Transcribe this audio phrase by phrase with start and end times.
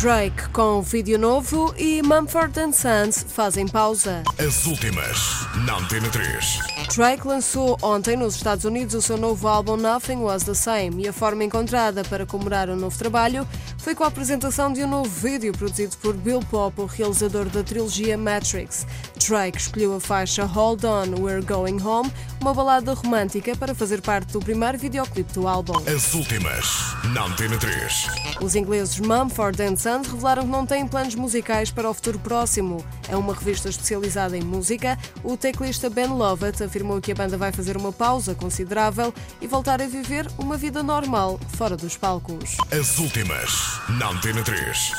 [0.00, 4.22] Drake com vídeo novo e Mumford Sons fazem pausa.
[4.38, 5.18] As últimas
[5.66, 6.58] na Antena 3.
[6.94, 11.08] Drake lançou ontem nos Estados Unidos o seu novo álbum Nothing Was the Same e
[11.08, 13.44] a forma encontrada para comemorar o novo trabalho
[13.78, 17.64] foi com a apresentação de um novo vídeo produzido por Bill Pop, o realizador da
[17.64, 18.86] trilogia Matrix.
[19.26, 24.32] Drake escolheu a faixa Hold On, We're Going Home, uma balada romântica para fazer parte
[24.32, 25.74] do primeiro videoclipe do álbum.
[25.92, 28.06] As últimas na Antena 3.
[28.40, 32.84] Os ingleses Mumford Sons revelaram que não têm planos musicais para o futuro próximo.
[33.08, 34.98] É uma revista especializada em música.
[35.24, 39.80] O teclista Ben Lovett afirmou que a banda vai fazer uma pausa considerável e voltar
[39.80, 42.56] a viver uma vida normal fora dos palcos.
[42.70, 44.92] As últimas na Antena 3.